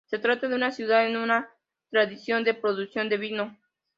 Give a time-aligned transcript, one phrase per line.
[0.07, 1.51] Se trata de una ciudad con una
[1.91, 3.55] tradición de producción de vino.